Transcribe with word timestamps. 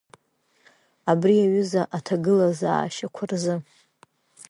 Абри 1.11 1.37
аҩыза 1.45 1.81
аҭагылазаашьақәа 1.97 3.23
рзы… 3.29 3.55